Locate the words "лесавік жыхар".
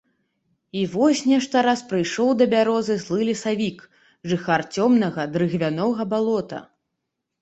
3.29-4.61